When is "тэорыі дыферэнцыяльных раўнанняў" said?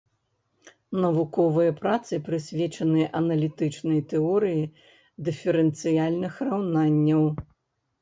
4.15-7.23